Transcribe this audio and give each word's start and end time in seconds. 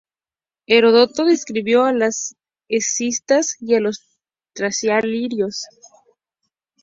Herodoto 0.65 1.25
describió 1.25 1.83
a 1.83 1.93
los 1.93 2.35
escitas 2.69 3.55
y 3.59 3.75
a 3.75 3.79
los 3.79 4.03
tracio-ilirios. 4.55 5.65